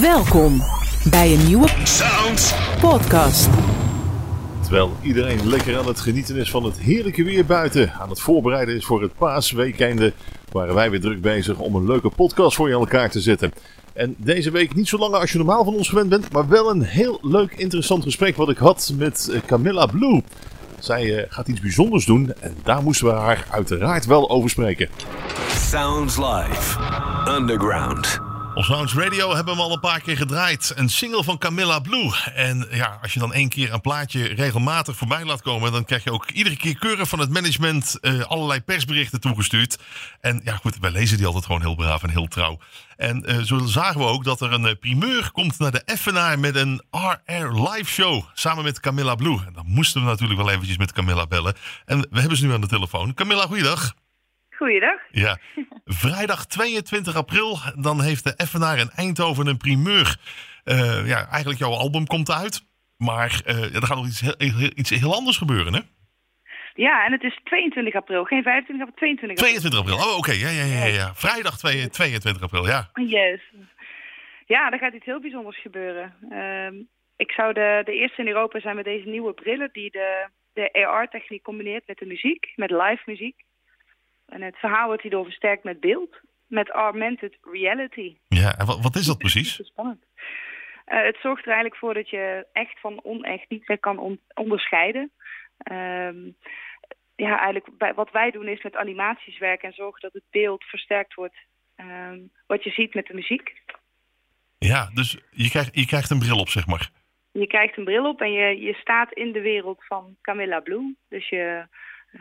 Welkom 0.00 0.62
bij 1.10 1.32
een 1.32 1.46
nieuwe 1.46 1.68
Sounds. 1.84 2.54
podcast. 2.80 3.48
Terwijl 4.62 4.92
iedereen 5.02 5.48
lekker 5.48 5.78
aan 5.78 5.86
het 5.86 6.00
genieten 6.00 6.36
is 6.36 6.50
van 6.50 6.64
het 6.64 6.78
heerlijke 6.78 7.24
weer 7.24 7.46
buiten, 7.46 7.92
aan 7.92 8.08
het 8.08 8.20
voorbereiden 8.20 8.74
is 8.76 8.84
voor 8.84 9.02
het 9.02 9.16
paasweekende, 9.16 10.12
waren 10.52 10.74
wij 10.74 10.90
weer 10.90 11.00
druk 11.00 11.20
bezig 11.20 11.58
om 11.58 11.74
een 11.74 11.86
leuke 11.86 12.08
podcast 12.08 12.56
voor 12.56 12.68
je 12.68 12.74
aan 12.74 12.80
elkaar 12.80 13.10
te 13.10 13.20
zetten. 13.20 13.52
En 13.92 14.14
deze 14.18 14.50
week 14.50 14.74
niet 14.74 14.88
zo 14.88 14.98
lang 14.98 15.14
als 15.14 15.32
je 15.32 15.38
normaal 15.38 15.64
van 15.64 15.74
ons 15.74 15.88
gewend 15.88 16.08
bent, 16.08 16.32
maar 16.32 16.48
wel 16.48 16.70
een 16.70 16.82
heel 16.82 17.18
leuk 17.22 17.52
interessant 17.56 18.02
gesprek 18.02 18.36
wat 18.36 18.50
ik 18.50 18.58
had 18.58 18.92
met 18.96 19.28
eh, 19.28 19.40
Camilla 19.46 19.86
Blue. 19.86 20.22
Zij 20.78 21.18
eh, 21.18 21.26
gaat 21.28 21.48
iets 21.48 21.60
bijzonders 21.60 22.04
doen 22.04 22.32
en 22.40 22.56
daar 22.62 22.82
moesten 22.82 23.06
we 23.06 23.12
haar 23.12 23.46
uiteraard 23.50 24.06
wel 24.06 24.30
over 24.30 24.50
spreken. 24.50 24.88
Sounds 25.48 26.16
Live. 26.16 26.78
Underground. 27.28 28.31
Op 28.54 28.64
Sounds 28.64 28.94
Radio 28.94 29.34
hebben 29.34 29.56
we 29.56 29.62
al 29.62 29.72
een 29.72 29.80
paar 29.80 30.00
keer 30.00 30.16
gedraaid. 30.16 30.72
Een 30.76 30.88
single 30.88 31.24
van 31.24 31.38
Camilla 31.38 31.78
Blue. 31.78 32.14
En 32.34 32.66
ja, 32.70 32.98
als 33.02 33.12
je 33.12 33.20
dan 33.20 33.32
één 33.32 33.48
keer 33.48 33.72
een 33.72 33.80
plaatje 33.80 34.22
regelmatig 34.22 34.96
voorbij 34.96 35.24
laat 35.24 35.42
komen... 35.42 35.72
dan 35.72 35.84
krijg 35.84 36.04
je 36.04 36.12
ook 36.12 36.30
iedere 36.30 36.56
keer 36.56 36.78
keurig 36.78 37.08
van 37.08 37.18
het 37.18 37.30
management 37.30 37.98
eh, 38.00 38.20
allerlei 38.20 38.60
persberichten 38.60 39.20
toegestuurd. 39.20 39.78
En 40.20 40.40
ja, 40.44 40.56
goed, 40.56 40.78
wij 40.78 40.90
lezen 40.90 41.16
die 41.16 41.26
altijd 41.26 41.44
gewoon 41.44 41.60
heel 41.60 41.74
braaf 41.74 42.02
en 42.02 42.10
heel 42.10 42.26
trouw. 42.26 42.58
En 42.96 43.24
eh, 43.24 43.38
zo 43.38 43.58
zagen 43.58 44.00
we 44.00 44.06
ook 44.06 44.24
dat 44.24 44.40
er 44.40 44.52
een 44.52 44.66
eh, 44.66 44.78
primeur 44.80 45.30
komt 45.30 45.58
naar 45.58 45.72
de 45.72 45.82
Effenaar... 45.84 46.38
met 46.38 46.56
een 46.56 46.82
RR 46.90 47.70
live 47.70 47.90
show 47.90 48.24
samen 48.34 48.64
met 48.64 48.80
Camilla 48.80 49.14
Blue. 49.14 49.38
En 49.46 49.52
dan 49.52 49.64
moesten 49.66 50.00
we 50.00 50.06
natuurlijk 50.06 50.40
wel 50.40 50.50
eventjes 50.50 50.76
met 50.76 50.92
Camilla 50.92 51.26
bellen. 51.26 51.54
En 51.84 52.06
we 52.10 52.20
hebben 52.20 52.38
ze 52.38 52.46
nu 52.46 52.52
aan 52.52 52.60
de 52.60 52.66
telefoon. 52.66 53.14
Camilla, 53.14 53.46
goeiedag. 53.46 53.94
Goeiedag. 54.62 55.00
Ja, 55.10 55.38
vrijdag 55.84 56.46
22 56.46 57.16
april, 57.16 57.56
dan 57.76 58.02
heeft 58.02 58.24
de 58.24 58.34
Effenaar 58.36 58.78
in 58.78 58.90
Eindhoven 58.96 59.46
een 59.46 59.56
primeur. 59.56 60.16
Eh, 60.64 61.06
ja, 61.06 61.26
eigenlijk 61.30 61.58
jouw 61.58 61.72
album 61.84 62.06
komt 62.06 62.30
uit, 62.30 62.66
maar 62.96 63.42
eh, 63.46 63.74
er 63.74 63.82
gaat 63.86 63.96
nog 63.96 64.06
iets 64.06 64.20
heel, 64.20 64.70
iets 64.74 64.90
heel 64.90 65.14
anders 65.14 65.36
gebeuren, 65.36 65.74
hè? 65.74 65.80
Ja, 66.74 67.04
en 67.04 67.12
het 67.12 67.22
is 67.22 67.40
22 67.44 67.94
april, 67.94 68.24
geen 68.24 68.42
25 68.42 68.86
april, 68.86 68.96
22 68.96 69.38
april. 69.38 69.60
22 69.60 69.80
april, 69.80 69.96
oh 69.96 70.18
oké, 70.18 70.32
ja, 70.32 70.48
ja, 70.48 70.64
ja, 70.64 70.84
ja, 70.84 70.94
ja. 71.00 71.14
Vrijdag 71.14 71.58
2 71.58 71.88
22 71.88 72.42
april, 72.42 72.66
ja. 72.66 72.90
Yes. 72.94 73.40
Ja, 74.46 74.70
er 74.70 74.78
gaat 74.78 74.94
iets 74.94 75.04
heel 75.04 75.20
bijzonders 75.20 75.60
gebeuren. 75.60 76.14
Ehm, 76.30 76.74
ik 77.16 77.30
zou 77.30 77.52
de, 77.52 77.82
de 77.84 77.94
eerste 77.94 78.22
in 78.22 78.28
Europa 78.28 78.60
zijn 78.60 78.76
met 78.76 78.84
deze 78.84 79.08
nieuwe 79.08 79.32
brillen 79.32 79.68
die 79.72 79.90
de, 79.90 80.28
de 80.52 80.86
AR-techniek 80.86 81.42
combineert 81.42 81.86
met 81.86 81.98
de 81.98 82.06
muziek, 82.06 82.52
met 82.56 82.70
live 82.70 83.02
muziek. 83.06 83.36
En 84.32 84.42
het 84.42 84.56
verhaal 84.56 84.86
wordt 84.86 85.02
hierdoor 85.02 85.24
versterkt 85.24 85.64
met 85.64 85.80
beeld, 85.80 86.20
met 86.46 86.68
augmented 86.70 87.36
reality. 87.52 88.16
Ja, 88.28 88.58
en 88.58 88.66
wat, 88.66 88.80
wat 88.82 88.96
is 88.96 89.06
dat 89.06 89.18
precies? 89.18 89.50
Super 89.50 89.64
spannend. 89.72 90.04
Eh, 90.84 91.02
het 91.02 91.16
zorgt 91.22 91.42
er 91.42 91.52
eigenlijk 91.52 91.76
voor 91.76 91.94
dat 91.94 92.10
je 92.10 92.46
echt 92.52 92.80
van 92.80 93.00
onecht 93.04 93.48
niet 93.48 93.68
meer 93.68 93.78
kan 93.78 93.98
on- 93.98 94.20
onderscheiden. 94.34 95.10
Ehm, 95.58 96.30
ja, 97.16 97.36
eigenlijk 97.40 97.78
bij, 97.78 97.94
wat 97.94 98.10
wij 98.10 98.30
doen 98.30 98.48
is 98.48 98.62
met 98.62 98.76
animaties 98.76 99.38
werken 99.38 99.68
en 99.68 99.74
zorgen 99.74 100.00
dat 100.00 100.12
het 100.12 100.22
beeld 100.30 100.64
versterkt 100.64 101.14
wordt. 101.14 101.36
ehm, 101.76 102.18
wat 102.46 102.64
je 102.64 102.70
ziet 102.70 102.94
met 102.94 103.06
de 103.06 103.14
muziek. 103.14 103.52
Ja, 104.58 104.90
dus 104.94 105.18
je 105.30 105.48
krijgt, 105.50 105.74
je 105.74 105.86
krijgt 105.86 106.10
een 106.10 106.18
bril 106.18 106.38
op, 106.38 106.48
zeg 106.48 106.66
maar. 106.66 106.90
Je 107.32 107.46
krijgt 107.46 107.76
een 107.76 107.84
bril 107.84 108.08
op 108.08 108.20
en 108.20 108.32
je, 108.32 108.60
je 108.60 108.74
staat 108.74 109.12
in 109.12 109.32
de 109.32 109.40
wereld 109.40 109.84
van 109.84 110.16
Camilla 110.20 110.60
Bloem. 110.60 110.96
Dus 111.08 111.28
je, 111.28 111.66
eh, 112.12 112.20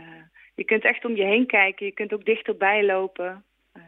je 0.62 0.68
kunt 0.68 0.84
echt 0.84 1.06
om 1.06 1.16
je 1.16 1.24
heen 1.24 1.46
kijken. 1.46 1.86
Je 1.86 1.92
kunt 1.92 2.14
ook 2.14 2.26
dichterbij 2.26 2.86
lopen. 2.86 3.44
Eh, 3.74 3.84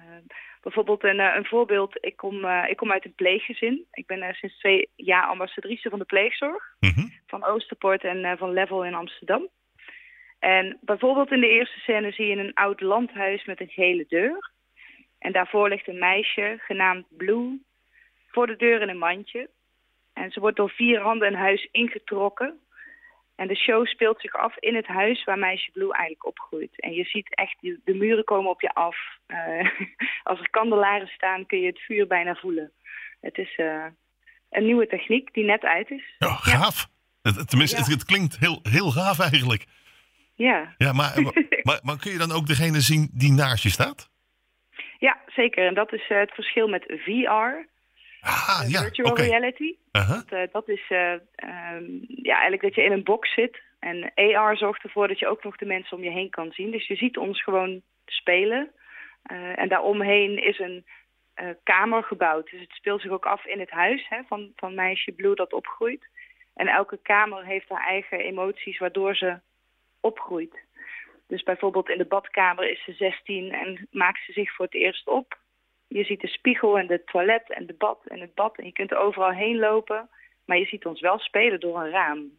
bijvoorbeeld 0.62 1.04
een, 1.04 1.20
eh, 1.20 1.36
een 1.36 1.46
voorbeeld. 1.46 1.98
Ik 2.00 2.16
kom, 2.16 2.46
eh, 2.46 2.70
ik 2.70 2.78
kom 2.78 2.92
uit 2.92 3.06
een 3.06 3.16
pleeggezin. 3.16 3.86
Ik 3.92 4.06
ben 4.06 4.34
sinds 4.34 4.60
twee 4.60 4.90
jaar 4.96 5.26
ambassadrice 5.26 5.90
van 5.90 6.00
de 6.00 6.06
pleegzorg. 6.06 6.64
Mhm. 6.80 7.08
Van 7.28 7.46
Oosterpoort 7.46 8.04
en 8.04 8.38
van 8.38 8.54
Level 8.54 8.86
in 8.86 8.94
Amsterdam. 8.94 9.50
En 10.40 10.78
bijvoorbeeld 10.82 11.32
in 11.32 11.40
de 11.40 11.50
eerste 11.50 11.80
scène 11.80 12.12
zie 12.12 12.28
je 12.28 12.36
een 12.36 12.54
oud 12.54 12.82
landhuis 12.82 13.46
met 13.46 13.60
een 13.62 13.70
gele 13.70 14.06
deur. 14.08 14.52
En 15.20 15.32
daarvoor 15.32 15.70
ligt 15.70 15.88
een 15.88 16.00
meisje 16.00 16.56
genaamd 16.60 17.06
Blue 17.10 17.62
voor 18.28 18.48
de 18.48 18.56
deur 18.56 18.82
in 18.82 18.90
een 18.90 18.98
mandje. 18.98 19.50
En 20.14 20.32
ze 20.32 20.40
wordt 20.40 20.58
door 20.58 20.70
vier 20.70 21.02
handen 21.02 21.28
een 21.28 21.46
huis 21.48 21.68
ingetrokken. 21.72 22.60
En 23.44 23.50
de 23.50 23.56
show 23.56 23.86
speelt 23.88 24.22
zich 24.22 24.34
af 24.34 24.58
in 24.60 24.76
het 24.76 24.88
huis 24.88 25.24
waar 25.24 25.38
meisje 25.40 25.72
Blue 25.72 25.94
eigenlijk 25.94 26.26
opgroeit. 26.26 26.82
En 26.82 26.94
je 26.94 27.04
ziet 27.04 27.36
echt, 27.36 27.56
de 27.62 27.94
muren 27.94 28.24
komen 28.24 28.50
op 28.52 28.62
je 28.62 28.74
af. 28.74 28.98
Eh, 29.26 29.70
als 30.30 30.40
er 30.40 30.50
kandelaren 30.50 31.08
staan 31.08 31.46
kun 31.46 31.60
je 31.60 31.68
het 31.68 31.80
vuur 31.80 32.08
bijna 32.08 32.36
voelen. 32.36 32.72
Het 33.22 33.38
is 33.38 33.56
eh, 33.56 33.86
een 34.50 34.66
nieuwe 34.66 34.88
techniek 34.88 35.34
die 35.34 35.44
net 35.44 35.64
uit 35.64 35.90
is. 35.92 36.16
Ja, 36.20 36.28
gaaf. 36.36 36.88
Het- 37.22 37.50
Tenminste, 37.50 37.78
Ja. 37.78 37.84
het, 37.84 37.92
het 37.92 38.06
klinkt 38.06 38.38
heel, 38.40 38.60
heel 38.70 38.92
gaaf 38.92 39.20
eigenlijk. 39.20 39.64
Ja, 40.36 40.74
Ja, 40.78 40.94
maar, 40.94 41.22
maar, 41.68 41.80
maar 41.84 41.98
kun 41.98 42.12
je 42.12 42.18
dan 42.18 42.32
ook 42.32 42.48
degene 42.48 42.82
zien 42.82 43.10
die 43.14 43.32
naast 43.32 43.64
je 43.64 43.70
staat? 43.70 44.10
ja 45.00 45.18
zeker. 45.28 45.68
En 45.68 45.74
dat 45.74 45.94
is 45.94 46.08
eh, 46.10 46.18
het 46.20 46.34
verschil 46.34 46.68
met 46.68 46.84
VR, 47.06 47.68
Ah, 48.24 48.62
eh, 48.64 48.70
ja, 48.70 48.82
virtual 48.82 49.18
reality. 49.18 49.76
Aha. 49.92 50.14
Want, 50.14 50.32
eh, 50.32 50.42
dat 50.52 50.70
is 50.70 50.82
eh, 50.90 51.14
ehm, 51.36 51.86
ja, 52.08 52.34
eigenlijk 52.34 52.62
dat 52.62 52.76
je 52.76 52.84
in 52.84 52.92
een 52.92 53.04
box 53.04 53.34
zit. 53.34 53.62
En 53.80 54.12
AR 54.16 54.58
zorgt 54.58 54.84
ervoor 54.84 55.08
dat 55.08 55.20
je 55.20 55.28
ook 55.28 55.44
nog 55.44 55.56
de 55.56 55.66
mensen 55.66 55.98
om 55.98 56.04
je 56.04 56.10
heen 56.10 56.30
kan 56.30 56.52
zien. 56.52 56.72
Dus 56.72 56.88
je 56.88 56.96
ziet 56.96 57.18
ons 57.18 57.44
gewoon 57.44 57.82
spelen. 58.06 58.72
En 59.56 59.70
daaromheen 59.70 60.44
is 60.44 60.60
een 60.60 60.86
kamer 61.64 62.04
gebouwd. 62.04 62.50
Dus 62.50 62.60
het 62.60 62.72
speelt 62.72 63.02
zich 63.02 63.12
ook 63.12 63.26
af 63.26 63.46
in 63.46 63.60
het 63.60 63.70
huis 63.70 64.08
hè, 64.10 64.22
van, 64.28 64.52
van 64.56 64.76
meisje 64.76 65.12
Blue 65.12 65.36
dat 65.36 65.54
opgroeit. 65.54 66.08
En 66.56 66.68
elke 66.68 66.98
kamer 66.98 67.46
heeft 67.46 67.70
haar 67.70 67.88
eigen 67.88 68.20
emoties 68.20 68.78
waardoor 68.78 69.16
ze 69.16 69.40
opgroeit. 70.00 70.56
Dus 71.28 71.44
bijvoorbeeld 71.44 71.90
in 71.90 71.98
de 71.98 72.06
badkamer 72.06 72.70
is 72.72 72.84
ze 72.84 72.94
16 72.94 73.52
en 73.52 73.88
maakt 73.92 74.20
ze 74.26 74.32
zich 74.32 74.56
voor 74.56 74.66
het 74.66 74.76
eerst 74.76 75.08
op. 75.08 75.38
Je 75.94 76.04
ziet 76.04 76.22
de 76.22 76.28
spiegel 76.28 76.78
en 76.80 76.88
de 76.88 77.04
toilet 77.06 77.44
en 77.54 77.66
de 77.66 77.74
bad 77.78 78.00
en 78.08 78.20
het 78.20 78.34
bad. 78.34 78.58
En 78.58 78.66
je 78.66 78.72
kunt 78.72 78.92
er 78.92 78.98
overal 78.98 79.32
heen 79.32 79.60
lopen. 79.60 80.10
Maar 80.46 80.58
je 80.58 80.66
ziet 80.66 80.86
ons 80.86 81.02
wel 81.02 81.20
spelen 81.20 81.60
door 81.60 81.80
een 81.84 81.90
raam. 81.92 82.32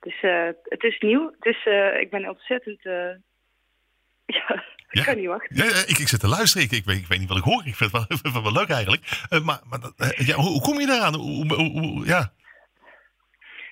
Dus 0.00 0.20
eh, 0.22 0.48
het 0.62 0.82
is 0.82 0.98
nieuw. 0.98 1.30
Het 1.38 1.44
is, 1.54 1.66
eh, 1.66 2.00
ik 2.00 2.10
ben 2.10 2.28
ontzettend... 2.28 2.84
eh, 2.86 2.92
ja, 4.36 4.54
ik 4.88 4.98
Ja. 4.98 5.04
kan 5.04 5.16
niet 5.16 5.26
wachten. 5.26 5.56
Ja, 5.56 5.64
ja, 5.64 5.70
ik, 5.86 5.98
ik 5.98 6.08
zit 6.08 6.20
te 6.20 6.28
luisteren. 6.28 6.66
Ik, 6.66 6.72
ik, 6.72 6.84
weet, 6.84 6.96
ik 6.98 7.06
weet 7.06 7.18
niet 7.18 7.28
wat 7.28 7.38
ik 7.38 7.44
hoor. 7.44 7.62
Ik 7.66 7.74
vind 7.74 7.92
het 7.92 8.08
wel, 8.08 8.18
vind 8.22 8.34
het 8.34 8.42
wel 8.42 8.52
leuk 8.52 8.70
eigenlijk. 8.70 9.02
Maar 9.44 9.60
maar 9.64 9.80
ja, 10.16 10.34
hoe, 10.34 10.48
hoe 10.50 10.60
kom 10.62 10.80
je 10.80 10.86
daaraan? 10.86 11.14
Hoe- 11.14 11.54
hoe- 11.54 12.06
ja. 12.06 12.32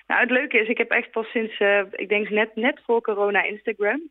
Nou, 0.07 0.21
het 0.21 0.29
leuke 0.29 0.59
is, 0.59 0.67
ik 0.67 0.77
heb 0.77 0.91
echt 0.91 1.11
pas 1.11 1.27
sinds, 1.27 1.57
eh, 1.57 1.83
ik 1.91 2.09
denk 2.09 2.29
net, 2.29 2.55
net 2.55 2.81
voor 2.85 3.01
corona 3.01 3.43
Instagram. 3.43 4.09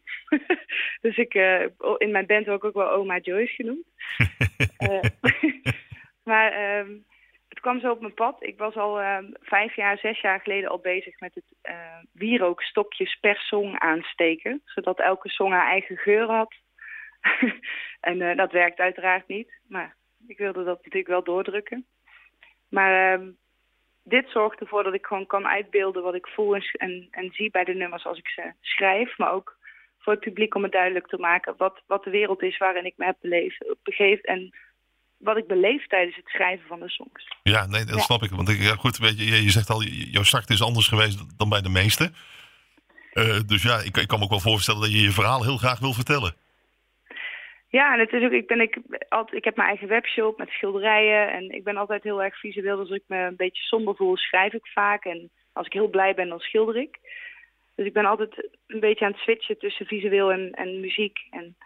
dus 1.01 1.17
ik, 1.17 1.35
eh, 1.35 1.65
in 1.97 2.11
mijn 2.11 2.27
band 2.27 2.47
word 2.47 2.59
ik 2.59 2.65
ook 2.65 2.75
wel 2.75 2.91
Oma 2.91 3.19
Joyce 3.19 3.55
genoemd. 3.55 3.87
Eh, 4.77 5.01
maar 6.31 6.53
ehm, 6.53 6.91
het 7.49 7.61
kwam 7.61 7.81
zo 7.81 7.91
op 7.91 8.01
mijn 8.01 8.15
pad. 8.15 8.43
Ik 8.43 8.59
was 8.59 8.75
al 8.75 9.01
ehm, 9.01 9.25
vijf 9.41 9.77
jaar, 9.77 9.99
zes 9.99 10.21
jaar 10.21 10.41
geleden 10.41 10.71
al 10.71 10.79
bezig 10.79 11.21
met 11.21 11.35
het 11.35 11.75
wierookstokjes 12.13 13.19
per 13.21 13.37
song 13.37 13.75
aansteken. 13.79 14.63
Zodat 14.65 15.01
elke 15.01 15.29
song 15.29 15.53
haar 15.53 15.71
eigen 15.71 15.97
geur 15.97 16.27
had. 16.27 16.55
en 18.01 18.37
dat 18.37 18.53
werkt 18.53 18.79
uiteraard 18.79 19.29
niet. 19.29 19.61
Maar 19.69 19.97
ik 20.27 20.39
wilde 20.39 20.65
dat 20.65 20.77
natuurlijk 20.77 21.07
wel 21.07 21.25
doordrukken. 21.25 21.87
Maar 22.69 23.13
ehm, 23.13 23.31
dit 24.05 24.31
zorgt 24.31 24.61
ervoor 24.61 24.83
dat 24.83 24.95
ik 24.95 25.07
gewoon 25.07 25.27
kan 25.27 25.47
uitbeelden 25.47 26.03
wat 26.03 26.15
ik 26.15 26.27
voel 26.27 26.55
en, 26.55 26.63
en, 26.73 27.09
en 27.11 27.31
zie 27.33 27.51
bij 27.51 27.65
de 27.65 27.75
nummers 27.75 28.05
als 28.07 28.19
ik 28.19 28.29
ze 28.29 28.53
schrijf. 28.61 29.19
Maar 29.19 29.33
ook 29.33 29.57
voor 29.99 30.13
het 30.13 30.23
publiek 30.23 30.55
om 30.55 30.63
het 30.63 30.73
duidelijk 30.73 31.07
te 31.07 31.19
maken 31.19 31.55
wat, 31.57 31.83
wat 31.87 32.05
de 32.05 32.11
wereld 32.11 32.43
is 32.43 32.59
waarin 32.59 32.85
ik 32.85 32.95
me 32.97 33.05
heb 33.05 33.17
beleefd, 33.21 33.65
begeefd. 33.83 34.27
En 34.27 34.55
wat 35.17 35.37
ik 35.37 35.47
beleef 35.47 35.87
tijdens 35.87 36.17
het 36.17 36.29
schrijven 36.29 36.67
van 36.67 36.81
de 36.81 36.89
songs. 36.91 37.37
ja, 37.43 37.67
nee, 37.67 37.85
dat 37.85 37.95
Ja. 37.95 38.01
snap 38.01 38.23
ik. 38.23 38.31
Want 38.31 38.49
ik, 38.49 38.61
ja, 38.61 38.75
goed, 38.75 38.97
weet 38.99 39.19
je, 39.19 39.43
je 39.43 39.51
zegt 39.51 39.71
al, 39.71 39.83
jouw 39.83 40.23
start 40.23 40.51
is 40.51 40.63
anders 40.63 40.89
geweest 40.89 41.39
dan 41.39 41.49
bij 41.49 41.61
de 41.61 41.69
meesten. 41.69 42.15
Eh, 43.13 43.41
dus 43.47 43.63
ja, 43.63 43.79
ik, 43.79 43.97
ik 43.97 44.07
kan 44.09 44.19
me 44.19 44.25
ook 44.25 44.31
wel 44.31 44.41
voorstellen 44.41 44.81
dat 44.81 44.93
je 44.93 45.01
je 45.03 45.11
verhaal 45.11 45.43
heel 45.45 45.57
graag 45.57 45.79
wil 45.79 45.93
vertellen. 45.93 46.35
Ja, 47.79 47.93
en 47.93 47.99
het 48.01 48.13
is 48.13 48.25
ook, 48.25 48.31
ik, 48.33 48.47
ben, 48.47 48.61
ik, 48.61 48.79
altijd, 49.09 49.37
ik 49.37 49.45
heb 49.45 49.57
mijn 49.57 49.69
eigen 49.69 49.89
webshop 49.89 50.39
met 50.39 50.49
schilderijen. 50.49 51.33
En 51.33 51.51
ik 51.51 51.65
ben 51.65 51.77
altijd 51.77 52.03
heel 52.03 52.23
erg 52.23 52.39
visueel. 52.39 52.77
Dus 52.77 52.89
als 52.89 52.99
ik 52.99 53.05
me 53.07 53.17
een 53.17 53.37
beetje 53.37 53.63
somber 53.63 53.97
voel, 53.97 54.17
schrijf 54.17 54.53
ik 54.53 54.67
vaak. 54.67 55.05
En 55.05 55.31
als 55.53 55.67
ik 55.67 55.73
heel 55.73 55.89
blij 55.89 56.15
ben, 56.15 56.29
dan 56.29 56.39
schilder 56.39 56.77
ik. 56.77 56.99
Dus 57.75 57.87
ik 57.87 57.93
ben 57.93 58.05
altijd 58.05 58.49
een 58.67 58.81
beetje 58.81 59.05
aan 59.05 59.11
het 59.11 59.21
switchen 59.21 59.59
tussen 59.59 59.87
visueel 59.87 60.33
en, 60.33 60.51
en 60.53 60.81
muziek. 60.81 61.19
En 61.31 61.57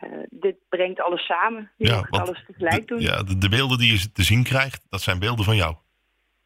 eh, 0.00 0.10
dit 0.30 0.56
brengt 0.68 1.00
alles 1.00 1.24
samen. 1.24 1.70
Want 1.76 2.28
alles 2.28 2.44
tegelijk 2.46 2.86
doen. 2.86 2.98
de, 2.98 3.04
ja, 3.04 3.22
de, 3.22 3.38
de 3.38 3.48
beelden 3.48 3.78
die 3.78 3.92
je 3.92 4.12
te 4.12 4.22
zien 4.22 4.42
krijgt, 4.44 4.86
dat 4.90 5.00
zijn 5.00 5.18
beelden 5.18 5.44
van 5.44 5.56
jou. 5.56 5.74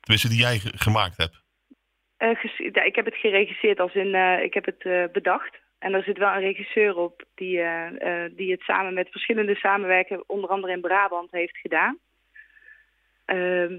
Tenminste, 0.01 0.29
die 0.29 0.41
jij 0.41 0.59
ge- 0.59 0.79
gemaakt 0.79 1.17
hebt. 1.17 1.43
Eh, 2.17 2.45
ja, 2.73 2.83
ik 2.83 2.95
heb 2.95 3.05
het 3.05 3.17
geregisseerd 3.17 3.81
als 3.81 3.95
in, 3.95 4.15
eh, 4.15 4.43
ik 4.43 4.55
heb 4.55 4.65
het 4.65 5.13
bedacht. 5.13 5.57
En 5.79 5.95
er 5.95 6.03
zit 6.03 6.19
wel 6.19 6.33
een 6.33 6.41
regisseur 6.41 6.97
op 6.97 7.25
die, 7.35 7.61
eh, 7.61 8.25
eh, 8.25 8.33
die 8.37 8.51
het 8.51 8.61
samen 8.61 8.95
met 8.95 9.11
verschillende 9.11 9.55
samenwerkers, 9.55 10.23
onder 10.27 10.51
andere 10.51 10.73
in 10.73 10.81
Brabant, 10.81 11.31
heeft 11.31 11.57
gedaan. 11.57 11.99
Ehm, 13.25 13.79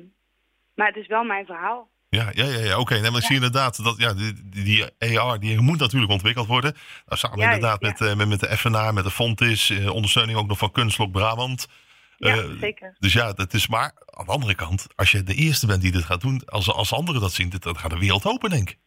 maar 0.76 0.88
het 0.88 0.96
is 0.96 1.08
wel 1.08 1.24
mijn 1.24 1.46
verhaal. 1.46 1.90
Ja, 2.10 2.30
ja, 2.34 2.46
ja, 2.46 2.60
ja 2.60 2.80
oké. 2.80 2.94
Nee, 2.94 3.12
maar 3.12 3.20
ik 3.20 3.26
zie 3.26 3.36
inderdaad 3.36 3.84
dat 3.84 3.98
ja, 3.98 4.14
die, 4.14 4.34
die, 4.64 5.20
AR 5.20 5.40
die 5.40 5.60
moet 5.60 5.80
natuurlijk 5.80 6.12
ontwikkeld 6.12 6.48
worden. 6.48 6.74
Nou, 7.06 7.20
samen 7.20 7.40
inderdaad 7.40 7.82
ja. 7.82 7.88
met, 7.88 8.02
eh, 8.02 8.16
met, 8.16 8.28
met 8.28 8.40
de 8.40 8.58
FNA, 8.58 8.92
met 8.92 9.04
de 9.04 9.12
Fontis, 9.12 9.70
eh, 9.70 9.94
ondersteuning 9.94 10.38
ook 10.38 10.48
nog 10.48 10.58
van 10.58 10.72
Kunstlok 10.72 11.12
Brabant. 11.12 11.68
Ja, 12.18 12.58
zeker. 12.60 12.96
Dus 13.00 13.14
ja, 13.14 13.34
dat 13.34 13.54
is 13.54 13.68
maar 13.68 13.92
aan 14.06 14.26
de 14.26 14.32
andere 14.32 14.56
kant, 14.56 14.88
als 14.96 15.12
je 15.12 15.24
de 15.24 15.34
eerste 15.34 15.66
bent 15.66 15.82
die 15.82 15.92
dit 15.92 16.04
gaat 16.04 16.22
doen, 16.22 16.42
als, 16.46 16.72
als 16.72 16.94
anderen 16.94 17.22
dat 17.22 17.32
zien, 17.32 17.54
dat 17.60 17.78
gaat 17.78 17.92
de 17.92 18.00
wereld 18.00 18.26
open, 18.26 18.50
denk 18.50 18.70
ik. 18.70 18.78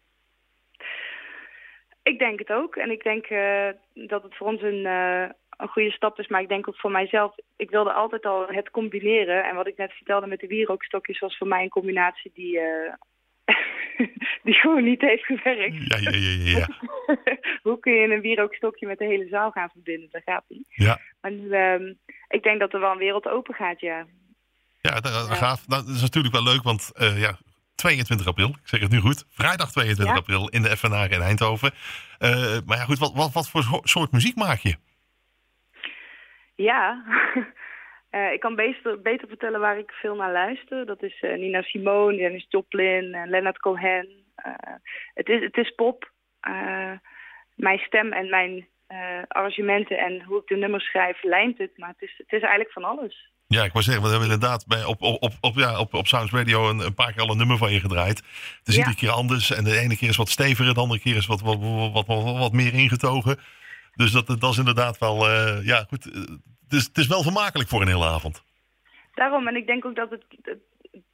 Ik 2.02 2.18
denk 2.18 2.38
het 2.38 2.50
ook. 2.52 2.76
En 2.76 2.90
ik 2.90 3.02
denk 3.02 3.26
eh, 3.26 3.68
dat 3.94 4.22
het 4.22 4.36
voor 4.36 4.46
ons 4.46 4.62
een, 4.62 4.86
eh, 4.86 5.28
een 5.56 5.68
goede 5.68 5.90
stap 5.90 6.18
is. 6.18 6.26
Maar 6.28 6.40
ik 6.40 6.48
denk 6.48 6.68
ook 6.68 6.76
voor 6.76 6.90
mijzelf. 6.90 7.34
Ik 7.56 7.70
wilde 7.70 7.92
altijd 7.92 8.24
al 8.26 8.46
het 8.48 8.70
combineren. 8.70 9.44
En 9.44 9.54
wat 9.54 9.66
ik 9.66 9.76
net 9.76 9.92
vertelde 9.92 10.26
met 10.26 10.40
de 10.40 10.46
wierookstokjes 10.46 11.18
was 11.18 11.36
voor 11.36 11.46
mij 11.46 11.62
een 11.62 11.68
combinatie 11.68 12.30
die, 12.34 12.58
eh, 12.60 12.92
die 14.44 14.54
gewoon 14.54 14.84
niet 14.84 15.00
heeft 15.00 15.24
gewerkt. 15.24 15.76
Ja, 15.88 16.10
ja, 16.10 16.10
ja, 16.16 16.58
ja. 16.58 16.68
Hoe 17.62 17.78
kun 17.78 17.92
je 17.92 18.14
een 18.14 18.20
wierookstokje 18.20 18.86
met 18.86 18.98
de 18.98 19.04
hele 19.04 19.28
zaal 19.28 19.50
gaan 19.50 19.70
verbinden? 19.70 20.08
Dat 20.10 20.22
gaat 20.24 20.44
niet. 20.48 20.66
ja. 20.68 20.98
Maar 21.20 21.30
nu, 21.30 21.50
ehm, 21.50 21.92
ik 22.28 22.42
denk 22.42 22.60
dat 22.60 22.72
er 22.72 22.80
wel 22.80 22.92
een 22.92 22.98
wereld 22.98 23.28
open 23.28 23.54
gaat, 23.54 23.80
ja. 23.80 24.06
Ja, 24.80 24.90
dat, 25.00 25.02
dat 25.12 25.28
Ja. 25.28 25.34
gaaf. 25.34 25.64
Dat 25.64 25.86
is 25.88 26.00
natuurlijk 26.00 26.34
wel 26.34 26.42
leuk, 26.42 26.62
want 26.62 26.90
ja, 27.16 27.38
22 27.82 28.26
april, 28.26 28.48
ik 28.48 28.68
zeg 28.68 28.80
het 28.80 28.90
nu 28.90 28.98
goed, 28.98 29.24
vrijdag 29.28 29.70
22 29.70 30.14
Ja. 30.14 30.20
april 30.20 30.48
in 30.48 30.62
de 30.62 30.76
FNA 30.76 31.04
in 31.04 31.20
Eindhoven. 31.20 31.70
Eh, 32.18 32.58
maar 32.66 32.76
ja, 32.76 32.84
goed, 32.84 32.98
wat, 32.98 33.12
wat, 33.14 33.32
wat 33.32 33.48
voor 33.50 33.62
so- 33.62 33.80
soort 33.82 34.12
muziek 34.12 34.36
maak 34.36 34.58
je? 34.58 34.74
Ja, 36.54 37.02
Eh, 38.12 38.32
ik 38.32 38.40
kan 38.40 38.54
beter, 38.54 39.00
beter 39.02 39.28
vertellen 39.28 39.60
waar 39.60 39.78
ik 39.78 39.90
veel 39.90 40.14
naar 40.14 40.32
luister. 40.32 40.86
Dat 40.86 41.02
is 41.02 41.20
eh, 41.20 41.38
Nina 41.38 41.62
Simone, 41.62 42.16
Janis 42.16 42.46
Joplin, 42.48 43.14
en 43.14 43.30
Leonard 43.30 43.58
Cohen. 43.58 44.08
Het, 45.14 45.28
is, 45.28 45.42
het 45.42 45.56
is 45.56 45.74
pop. 45.74 46.10
Mijn 47.54 47.78
stem 47.78 48.12
en 48.12 48.28
mijn 48.30 48.68
arrangementen 49.28 49.98
en 49.98 50.22
hoe 50.22 50.40
ik 50.40 50.46
de 50.46 50.56
nummers 50.56 50.84
schrijf 50.84 51.22
lijnt 51.22 51.58
het. 51.58 51.78
Maar 51.78 51.88
het 51.88 52.02
is, 52.02 52.14
het 52.16 52.32
is 52.32 52.40
eigenlijk 52.40 52.72
van 52.72 52.84
alles. 52.84 53.30
Ja, 53.52 53.64
ik 53.64 53.72
wou 53.72 53.84
zeggen, 53.84 54.02
we 54.02 54.08
hebben 54.10 54.30
inderdaad 54.30 54.66
bij, 54.66 54.84
op, 54.84 55.02
op, 55.02 55.32
op, 55.40 55.54
ja, 55.54 55.78
op, 55.80 55.94
op 55.94 56.06
Sounds 56.06 56.32
Radio 56.32 56.68
een, 56.68 56.78
een 56.78 56.94
paar 56.94 57.12
keer 57.12 57.22
al 57.22 57.30
een 57.30 57.36
nummer 57.36 57.56
van 57.56 57.72
je 57.72 57.80
gedraaid. 57.80 58.16
Het 58.58 58.68
is 58.68 58.74
Ja. 58.74 58.78
iedere 58.80 58.96
keer 58.96 59.10
anders 59.10 59.50
en 59.50 59.64
de 59.64 59.78
ene 59.78 59.96
keer 59.96 60.08
is 60.08 60.16
wat 60.16 60.28
steviger, 60.28 60.74
de 60.74 60.80
andere 60.80 61.00
keer 61.00 61.16
is 61.16 61.26
wat, 61.26 61.40
wat, 61.40 61.58
wat, 61.92 62.06
wat, 62.06 62.38
wat, 62.38 62.52
meer 62.52 62.74
ingetogen. 62.74 63.36
Dus 63.94 64.12
dat, 64.12 64.26
dat 64.26 64.52
is 64.52 64.58
inderdaad 64.58 64.98
wel, 64.98 65.28
eh, 65.28 65.64
ja 65.66 65.84
goed, 65.88 66.10
eh, 66.12 66.20
het 66.64 66.72
is, 66.72 66.84
het 66.84 66.98
is 66.98 67.06
wel 67.06 67.22
vermakelijk 67.22 67.68
voor 67.68 67.80
een 67.80 67.86
hele 67.88 68.04
avond. 68.06 68.42
Daarom, 69.14 69.48
en 69.48 69.56
ik 69.56 69.66
denk 69.66 69.84
ook 69.84 69.96
dat 69.96 70.10
het... 70.10 70.24
het- 70.42 70.58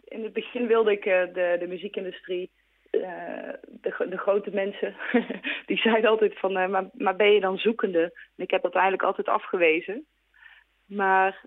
in 0.08 0.22
het 0.22 0.32
begin 0.32 0.66
wilde 0.66 0.92
ik 0.92 1.04
eh, 1.04 1.12
de, 1.34 1.56
de 1.60 1.66
muziekindustrie... 1.68 2.50
de, 2.90 4.06
de 4.10 4.16
grote 4.16 4.50
mensen, 4.50 4.96
die 5.66 5.76
zeiden 5.76 6.10
altijd 6.10 6.38
van... 6.38 6.52
maar, 6.52 6.84
maar 6.92 7.16
ben 7.16 7.32
je 7.32 7.40
dan 7.40 7.58
zoekende? 7.58 8.02
En 8.36 8.44
ik 8.44 8.50
heb 8.50 8.62
dat 8.62 8.72
eigenlijk 8.74 9.02
altijd 9.02 9.28
afgewezen. 9.28 10.06
Maar 10.84 11.44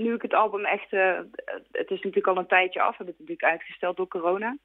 nu 0.00 0.14
ik 0.14 0.22
het 0.22 0.34
album 0.34 0.64
echt... 0.64 0.92
eh, 0.92 1.18
het 1.72 1.90
is 1.90 2.00
natuurlijk 2.02 2.26
al 2.26 2.36
een 2.36 2.46
tijdje 2.46 2.80
af. 2.80 2.90
We 2.90 2.96
hebben 2.96 3.14
het 3.18 3.28
natuurlijk 3.28 3.52
uitgesteld 3.52 3.96
door 3.96 4.08
corona. 4.08 4.56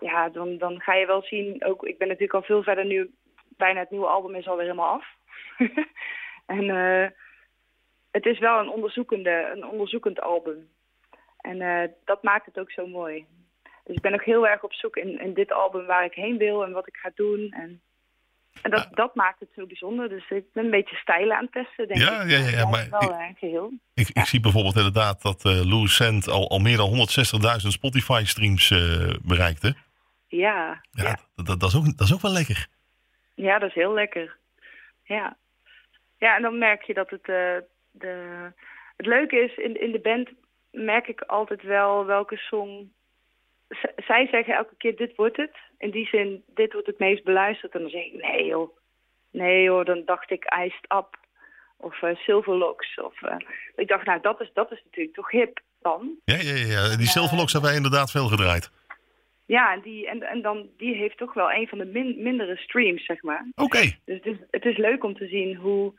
Ja, 0.00 0.28
dan, 0.28 0.58
dan 0.58 0.80
ga 0.80 0.94
je 0.94 1.06
wel 1.06 1.22
zien... 1.22 1.64
Ook, 1.64 1.84
ik 1.84 1.98
ben 1.98 2.08
natuurlijk 2.08 2.34
al 2.34 2.42
veel 2.42 2.62
verder 2.62 2.84
nu... 2.84 3.10
Bijna 3.56 3.80
het 3.80 3.90
nieuwe 3.90 4.06
album 4.06 4.34
is 4.34 4.48
alweer 4.48 4.64
helemaal 4.66 4.92
af. 4.92 5.06
en... 6.56 6.70
eh, 6.70 7.10
het 8.14 8.26
is 8.26 8.38
wel 8.38 8.58
een, 8.58 8.68
onderzoekende, 8.68 9.50
een 9.54 9.64
onderzoekend 9.66 10.20
album. 10.20 10.68
En 11.40 11.60
eh, 11.60 11.88
dat 12.04 12.22
maakt 12.22 12.46
het 12.46 12.58
ook 12.58 12.70
zo 12.70 12.86
mooi. 12.86 13.26
Dus 13.84 13.96
ik 13.96 14.02
ben 14.02 14.14
ook 14.14 14.24
heel 14.24 14.48
erg 14.48 14.62
op 14.62 14.72
zoek 14.72 14.96
in, 14.96 15.20
in 15.20 15.34
dit 15.34 15.52
album 15.52 15.86
waar 15.86 16.04
ik 16.04 16.14
heen 16.14 16.38
wil 16.38 16.64
en 16.64 16.72
wat 16.72 16.86
ik 16.86 16.96
ga 16.96 17.10
doen. 17.14 17.50
En, 17.50 17.80
en 18.62 18.70
dat, 18.70 18.88
dat 18.90 19.14
maakt 19.14 19.40
het 19.40 19.48
zo 19.56 19.66
bijzonder. 19.66 20.08
Dus 20.08 20.30
ik 20.30 20.52
ben 20.52 20.64
een 20.64 20.70
beetje 20.70 20.96
stijlen 20.96 21.36
aan 21.36 21.42
het 21.42 21.52
testen, 21.52 21.88
denk 21.88 22.00
Ja, 22.00 22.20
ik. 22.22 22.30
ja, 22.30 22.36
ja, 22.36 22.48
ja, 22.48 22.68
Maar 22.68 22.86
wel 22.90 23.14
een 23.20 23.36
geheel. 23.38 23.72
Ik, 23.94 24.08
ik 24.12 24.24
zie 24.24 24.40
bijvoorbeeld 24.40 24.76
inderdaad 24.76 25.22
dat 25.22 25.44
eh 25.44 25.64
Lou 25.70 25.88
Cent 25.88 26.28
al, 26.28 26.50
al 26.50 26.58
meer 26.58 26.76
dan 26.76 26.90
160.000 26.90 27.68
Spotify-streams 27.68 28.70
eh, 28.70 29.14
bereikte. 29.22 29.74
Ja, 30.28 30.80
Ja, 30.90 31.04
ja. 31.04 31.18
Dat, 31.34 31.46
dat, 31.46 31.60
dat, 31.60 31.68
is 31.70 31.76
ook, 31.76 31.84
dat 31.96 32.06
is 32.06 32.14
ook 32.14 32.20
wel 32.20 32.32
lekker. 32.32 32.66
ja, 33.34 33.58
dat 33.58 33.68
is 33.68 33.74
heel 33.74 33.92
lekker. 33.94 34.36
Ja, 35.04 35.36
ja 36.18 36.36
en 36.36 36.42
dan 36.42 36.58
merk 36.58 36.82
je 36.82 36.94
dat 36.94 37.10
het... 37.10 37.28
eh, 37.28 37.56
de, 37.90 38.52
het 38.96 39.06
leuke 39.06 39.36
is, 39.36 39.56
in, 39.56 39.80
in 39.80 39.92
de 39.92 40.00
band 40.00 40.28
merk 40.70 41.06
ik 41.08 41.20
altijd 41.20 41.62
wel 41.62 42.04
welke 42.06 42.36
song... 42.36 42.92
Zij 43.96 44.26
zeggen 44.26 44.54
elke 44.54 44.76
keer, 44.76 44.96
dit 44.96 45.16
wordt 45.16 45.36
het. 45.36 45.56
In 45.78 45.90
die 45.90 46.06
zin, 46.06 46.44
dit 46.54 46.72
wordt 46.72 46.86
het 46.86 46.98
meest 46.98 47.24
beluisterd. 47.24 47.72
En 47.72 47.80
dan 47.80 47.90
zeg 47.90 48.04
ik, 48.04 48.22
nee 48.22 48.46
joh. 48.46 48.76
Nee 49.30 49.70
hoor, 49.70 49.84
dan 49.84 50.02
dacht 50.04 50.30
ik 50.30 50.44
Iced 50.64 50.92
Up. 50.96 51.18
Of 51.76 52.02
eh, 52.02 52.16
Silverlocks. 52.16 53.00
Of, 53.00 53.22
eh, 53.22 53.36
ik 53.76 53.88
dacht, 53.88 54.06
nou, 54.06 54.20
dat 54.20 54.40
is, 54.40 54.50
dat 54.54 54.72
is 54.72 54.82
natuurlijk 54.84 55.16
toch 55.16 55.30
hip 55.30 55.60
dan. 55.80 56.18
Ja, 56.24 56.36
ja, 56.36 56.54
ja. 56.54 56.96
Die 56.96 57.06
Silverlocks 57.06 57.52
hebben 57.52 57.70
wij 57.70 57.78
inderdaad 57.78 58.10
veel 58.10 58.26
gedraaid. 58.26 58.70
Ja, 59.46 59.72
en 59.72 59.80
die, 59.80 60.08
en, 60.08 60.22
en 60.22 60.42
dan, 60.42 60.68
die 60.76 60.94
heeft 60.94 61.18
toch 61.18 61.34
wel 61.34 61.52
een 61.52 61.68
van 61.68 61.78
de 61.78 61.84
min, 61.84 62.22
mindere 62.22 62.56
streams, 62.56 63.04
zeg 63.04 63.22
maar. 63.22 63.46
Oké. 63.54 63.80
Dus 64.04 64.16
het 64.16 64.26
is, 64.26 64.36
het 64.50 64.64
is 64.64 64.76
leuk 64.76 65.04
om 65.04 65.14
te 65.14 65.26
zien 65.26 65.56
hoe, 65.56 65.92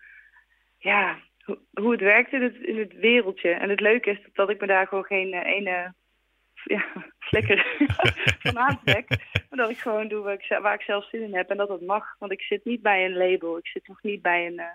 ja, 0.77 1.19
hoe, 1.43 1.59
hoe 1.73 1.91
het 1.91 2.01
werkt 2.01 2.33
in 2.33 2.41
het, 2.41 2.55
in 2.55 2.79
het 2.79 2.93
wereldje. 2.93 3.49
En 3.49 3.69
het 3.69 3.79
leuke 3.79 4.09
is 4.09 4.19
dat 4.33 4.49
ik 4.49 4.61
me 4.61 4.67
daar 4.67 4.87
gewoon 4.87 5.03
geen 5.03 5.33
eh, 5.33 5.55
ene 5.55 5.93
ja, 6.65 6.85
flikker 7.29 7.65
van 8.45 8.57
aantrek. 8.59 9.09
Maar 9.49 9.59
dat 9.59 9.69
ik 9.69 9.77
gewoon 9.77 10.07
doe 10.07 10.23
waar 10.23 10.33
ik, 10.33 10.57
waar 10.61 10.73
ik 10.73 10.81
zelf 10.81 11.09
zin 11.09 11.21
in 11.21 11.35
heb. 11.35 11.49
En 11.49 11.57
dat 11.57 11.67
dat 11.67 11.81
mag. 11.81 12.05
Want 12.19 12.31
ik 12.31 12.41
zit 12.41 12.65
niet 12.65 12.81
bij 12.81 13.05
een 13.05 13.17
label. 13.17 13.57
Ik 13.57 13.67
zit 13.67 13.87
nog 13.87 14.03
niet 14.03 14.21
bij 14.21 14.45
een... 14.45 14.59
eh, 14.59 14.65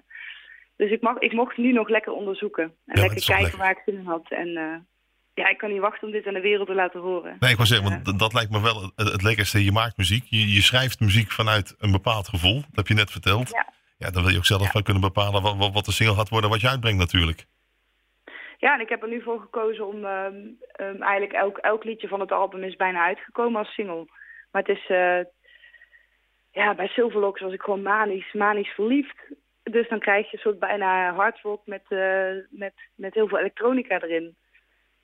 dus 0.76 0.90
ik, 0.90 1.00
mag, 1.00 1.18
ik 1.18 1.32
mocht 1.32 1.56
nu 1.56 1.72
nog 1.72 1.88
lekker 1.88 2.12
onderzoeken. 2.12 2.62
En 2.86 3.00
lekker 3.00 3.24
kijken 3.24 3.42
lekker. 3.42 3.58
waar 3.58 3.70
ik 3.70 3.82
zin 3.84 3.94
in 3.94 4.04
had. 4.06 4.30
En 4.30 4.48
eh, 4.56 4.76
ja, 5.34 5.48
ik 5.48 5.58
kan 5.58 5.70
niet 5.72 5.80
wachten 5.80 6.06
om 6.06 6.12
dit 6.12 6.26
aan 6.26 6.34
de 6.34 6.40
wereld 6.40 6.66
te 6.66 6.74
laten 6.74 7.00
horen. 7.00 7.36
Nee, 7.40 7.50
ik 7.50 7.56
wou 7.56 7.68
zeggen, 7.68 7.90
want 8.04 8.18
dat- 8.18 8.32
lijkt 8.32 8.50
me 8.50 8.60
wel 8.60 8.82
het, 8.96 9.08
het 9.12 9.22
lekkerste. 9.22 9.64
Je 9.64 9.72
maakt 9.72 9.96
muziek, 9.96 10.24
je, 10.28 10.52
je 10.54 10.62
schrijft 10.62 11.00
muziek 11.00 11.30
vanuit 11.30 11.74
een 11.78 11.90
bepaald 11.92 12.28
gevoel. 12.28 12.54
Dat 12.54 12.66
heb 12.74 12.86
je 12.86 12.94
net 12.94 13.10
verteld. 13.10 13.50
Ja. 13.50 13.72
Ja, 13.98 14.10
dan 14.10 14.22
wil 14.22 14.32
je 14.32 14.36
ook 14.38 14.44
zelf 14.46 14.72
wel 14.72 14.82
kunnen 14.82 15.02
bepalen 15.02 15.42
wat, 15.42 15.56
wat, 15.56 15.72
wat 15.72 15.84
de 15.84 15.92
single 15.92 16.14
gaat 16.14 16.28
worden, 16.28 16.50
wat 16.50 16.60
je 16.60 16.68
uitbrengt 16.68 16.98
natuurlijk. 16.98 17.46
Ja, 18.60 18.74
en 18.74 18.80
ik 18.80 18.88
heb 18.88 19.02
er 19.02 19.08
nu 19.08 19.22
voor 19.22 19.40
gekozen 19.40 19.86
om 19.86 20.04
ehm, 20.04 20.48
ehm, 20.72 21.02
eigenlijk 21.02 21.32
elk, 21.32 21.58
elk 21.58 21.84
liedje 21.84 22.08
van 22.08 22.20
het 22.20 22.32
album 22.32 22.62
is 22.62 22.76
bijna 22.76 23.04
uitgekomen 23.04 23.58
als 23.58 23.74
single. 23.74 24.06
Maar 24.50 24.62
het 24.62 24.76
is, 24.76 24.86
eh, 24.88 25.20
ja, 26.50 26.74
bij 26.74 26.86
Silverlocks 26.86 27.40
was 27.40 27.52
ik 27.52 27.62
gewoon 27.62 27.82
manisch, 27.82 28.32
manisch 28.32 28.68
verliefd. 28.68 29.16
Dus 29.62 29.88
dan 29.88 29.98
krijg 29.98 30.30
je 30.30 30.36
een 30.36 30.42
soort 30.42 30.58
bijna 30.58 31.14
hardrock 31.14 31.66
met, 31.66 31.82
eh, 31.88 32.32
met, 32.50 32.74
met 32.94 33.14
heel 33.14 33.28
veel 33.28 33.38
elektronica 33.38 34.02
erin. 34.02 34.36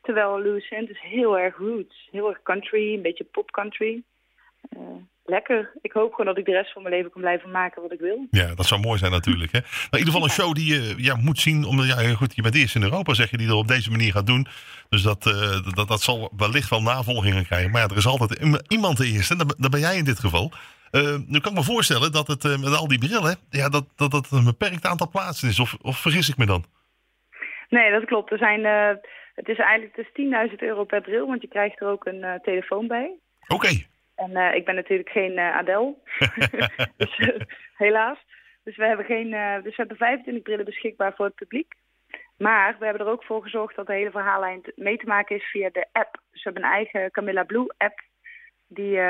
Terwijl 0.00 0.42
Louis 0.42 0.70
is 0.70 1.00
heel 1.00 1.38
erg 1.38 1.56
roots, 1.56 2.08
heel 2.10 2.28
erg 2.28 2.42
country, 2.42 2.94
een 2.94 3.02
beetje 3.02 3.24
pop 3.24 3.50
country. 3.50 4.02
Eh, 4.68 4.96
lekker. 5.28 5.72
Ik 5.80 5.92
hoop 5.92 6.10
gewoon 6.10 6.26
dat 6.26 6.38
ik 6.38 6.44
de 6.44 6.52
rest 6.52 6.72
van 6.72 6.82
mijn 6.82 6.94
leven 6.94 7.10
kan 7.10 7.20
blijven 7.20 7.50
maken 7.50 7.82
wat 7.82 7.92
ik 7.92 8.00
wil. 8.00 8.26
Ja, 8.30 8.54
dat 8.54 8.66
zou 8.66 8.80
mooi 8.80 8.98
zijn 8.98 9.10
natuurlijk. 9.10 9.52
Hè? 9.52 9.60
Maar 9.60 9.88
in 9.90 9.98
ieder 9.98 10.12
geval 10.12 10.28
een 10.28 10.34
show 10.34 10.54
die 10.54 10.74
je 10.74 10.94
ja, 10.96 11.16
moet 11.16 11.38
zien. 11.38 11.64
Omdat, 11.64 11.86
ja, 11.86 12.14
goed, 12.14 12.34
je 12.34 12.42
bent 12.42 12.54
eerst 12.54 12.74
in 12.74 12.82
Europa, 12.82 13.14
zeg 13.14 13.30
je, 13.30 13.36
die 13.36 13.46
dat 13.46 13.56
op 13.56 13.68
deze 13.68 13.90
manier 13.90 14.12
gaat 14.12 14.26
doen. 14.26 14.46
Dus 14.88 15.02
dat, 15.02 15.26
eh, 15.26 15.74
dat, 15.74 15.88
dat 15.88 16.02
zal 16.02 16.32
wellicht 16.36 16.70
wel 16.70 16.82
navolgingen 16.82 17.44
krijgen. 17.44 17.70
Maar 17.70 17.80
ja, 17.80 17.88
er 17.88 17.96
is 17.96 18.06
altijd 18.06 18.62
iemand 18.68 18.96
de 18.96 19.06
eerste. 19.06 19.32
En 19.32 19.54
dat, 19.58 19.70
ben 19.70 19.80
jij 19.80 19.96
in 19.96 20.04
dit 20.04 20.18
geval. 20.18 20.52
Eh, 20.90 21.16
nu 21.26 21.40
kan 21.40 21.52
ik 21.52 21.58
me 21.58 21.64
voorstellen 21.64 22.12
dat 22.12 22.26
het 22.26 22.44
eh, 22.44 22.58
met 22.58 22.76
al 22.76 22.88
die 22.88 22.98
brillen, 22.98 23.36
ja, 23.50 23.68
dat, 23.68 23.84
dat, 23.96 24.10
dat 24.10 24.30
een 24.30 24.44
beperkt 24.44 24.86
aantal 24.86 25.10
plaatsen 25.10 25.48
is. 25.48 25.60
Of, 25.60 25.76
of 25.82 25.98
vergis 25.98 26.28
ik 26.28 26.36
me 26.36 26.46
dan? 26.46 26.64
Nee, 27.68 27.90
dat 27.90 28.04
klopt. 28.04 28.32
Er 28.32 28.38
zijn, 28.38 28.64
het 29.34 29.48
is 29.48 29.58
eigenlijk 29.58 29.96
is 29.96 30.50
10.000 30.50 30.56
euro 30.56 30.84
per 30.84 31.00
bril, 31.00 31.26
want 31.26 31.42
je 31.42 31.48
krijgt 31.48 31.80
er 31.80 31.88
ook 31.88 32.06
een 32.06 32.40
telefoon 32.42 32.86
bij. 32.86 33.10
Oké. 33.46 33.68
En 34.16 34.36
eh, 34.36 34.54
ik 34.54 34.64
ben 34.64 34.74
natuurlijk 34.74 35.08
geen 35.08 35.38
eh 35.38 35.56
Adele, 35.56 35.94
dus, 36.96 37.18
eh, 37.18 37.40
helaas. 37.76 38.18
Dus 38.64 38.76
we, 38.76 38.86
hebben 38.86 39.06
geen, 39.06 39.30
dus 39.62 39.76
we 39.76 39.82
hebben 39.82 39.96
25 39.96 40.42
brillen 40.42 40.64
beschikbaar 40.64 41.14
voor 41.14 41.24
het 41.24 41.34
publiek. 41.34 41.74
Maar 42.36 42.76
we 42.78 42.84
hebben 42.84 43.06
er 43.06 43.12
ook 43.12 43.24
voor 43.24 43.42
gezorgd 43.42 43.76
dat 43.76 43.86
de 43.86 43.92
hele 43.92 44.10
verhaallijn 44.10 44.60
mee 44.74 44.96
te 44.96 45.06
maken 45.06 45.36
is 45.36 45.50
via 45.50 45.70
de 45.72 45.86
app. 45.92 46.20
Dus 46.30 46.42
we 46.42 46.50
hebben 46.50 46.62
een 46.62 46.76
eigen 46.76 47.10
Camilla 47.10 47.44
Blue 47.44 47.74
app 47.76 48.00
die 48.68 49.00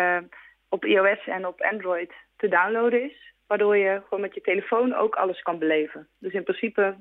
op 0.69 0.85
iOS 0.85 1.27
en 1.27 1.47
op 1.47 1.61
Android 1.61 2.13
te 2.37 2.49
downloaden 2.49 3.03
is. 3.03 3.35
Waardoor 3.47 3.77
je 3.77 4.03
gewoon 4.03 4.21
met 4.21 4.35
je 4.35 4.41
telefoon 4.41 4.95
ook 4.95 5.15
alles 5.15 5.43
kan 5.43 5.59
beleven. 5.59 6.09
Dus 6.19 6.33
in 6.33 6.43
principe 6.43 6.97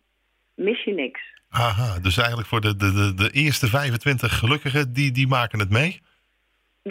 mis 0.54 0.84
je 0.84 0.94
niks. 0.94 1.22
Aha, 1.50 2.00
dus 2.00 2.18
eigenlijk 2.18 2.48
voor 2.48 2.62
de, 2.62 2.76
de, 2.76 2.92
de, 2.92 3.14
de 3.14 3.30
eerste 3.32 3.68
25 3.68 4.40
gelukkigen, 4.40 4.94
die, 4.94 5.12
die 5.12 5.28
maken 5.28 5.60
het 5.60 5.70
mee. 5.70 6.02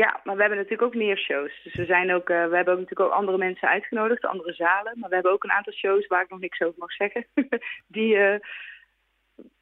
Ja, 0.03 0.21
maar 0.25 0.35
we 0.35 0.41
hebben 0.41 0.59
natuurlijk 0.59 0.89
ook 0.89 1.03
meer 1.03 1.19
shows. 1.19 1.53
Dus 1.65 1.75
we, 1.75 1.85
zijn 1.85 2.15
ook, 2.15 2.29
eh, 2.31 2.47
we 2.49 2.57
hebben 2.57 2.75
ook 2.75 2.81
natuurlijk 2.81 3.11
ook 3.11 3.19
andere 3.19 3.39
mensen 3.39 3.69
uitgenodigd, 3.69 4.25
andere 4.25 4.53
zalen. 4.53 4.99
Maar 4.99 5.09
we 5.09 5.15
hebben 5.15 5.33
ook 5.33 5.45
een 5.45 5.53
aantal 5.53 5.73
shows 5.73 6.07
waar 6.07 6.23
ik 6.23 6.31
nog 6.31 6.41
niks 6.41 6.61
over 6.61 6.79
mag 6.79 6.93
zeggen. 6.93 7.27
die, 7.97 8.17
eh, 8.17 8.41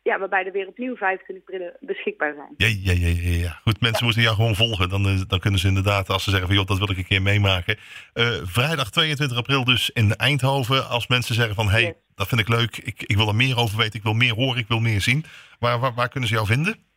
ja, 0.02 0.18
waarbij 0.18 0.46
er 0.46 0.52
weer 0.52 0.66
opnieuw 0.66 0.96
25 0.96 1.44
brillen 1.44 1.76
beschikbaar 1.80 2.34
zijn. 2.34 2.54
Ja, 2.56 2.66
ja, 2.66 2.92
ja, 3.06 3.30
ja, 3.30 3.42
ja. 3.46 3.60
Goed, 3.62 3.80
mensen 3.80 4.04
moeten 4.04 4.22
jou 4.22 4.34
gewoon 4.34 4.54
volgen. 4.54 4.88
Dan, 4.88 5.06
eh, 5.06 5.20
dan 5.28 5.40
kunnen 5.40 5.60
ze 5.60 5.68
inderdaad, 5.68 6.08
als 6.08 6.24
ze 6.24 6.30
zeggen 6.30 6.48
van 6.48 6.56
joh, 6.56 6.66
dat 6.66 6.78
wil 6.78 6.90
ik 6.90 6.96
een 6.96 7.06
keer 7.06 7.22
meemaken. 7.22 7.76
Vrijdag 8.42 8.90
22 8.90 9.36
april 9.38 9.64
dus 9.64 9.90
in 9.90 10.14
Eindhoven. 10.16 10.88
Als 10.88 11.06
mensen 11.06 11.34
zeggen 11.34 11.54
van 11.54 11.66
hé, 11.66 11.72
hey, 11.72 11.82
Yes. 11.82 11.94
dat 12.14 12.28
vind 12.28 12.40
ik 12.40 12.48
leuk. 12.48 12.76
Ik, 12.76 13.02
ik 13.02 13.16
wil 13.16 13.28
er 13.28 13.34
meer 13.34 13.58
over 13.58 13.78
weten. 13.78 13.98
Ik 13.98 14.02
wil 14.02 14.14
meer 14.14 14.34
horen. 14.34 14.58
Ik 14.58 14.68
wil 14.68 14.80
meer 14.80 15.00
zien. 15.00 15.24
Waar, 15.58 15.78
waar, 15.78 15.94
waar 15.94 16.08
kunnen 16.08 16.28
ze 16.28 16.34
jou 16.34 16.46
vinden? 16.46 16.90